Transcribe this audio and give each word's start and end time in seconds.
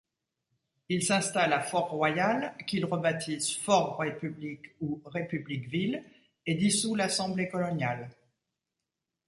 Il 0.89 1.03
s'installe 1.03 1.53
à 1.53 1.61
Fort-Royal 1.61 2.57
qu'il 2.65 2.85
rebaptise 2.85 3.55
Fort-République 3.57 4.71
ou 4.81 4.99
République-ville 5.05 6.03
et 6.47 6.55
dissout 6.55 6.95
l'Assemblée 6.95 7.47
coloniale. 7.47 8.09